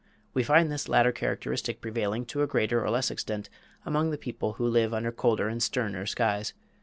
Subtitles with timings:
[0.33, 3.49] We find this latter characteristic prevailing to a greater or less extent
[3.85, 6.55] among the people who live under colder and sterner skies.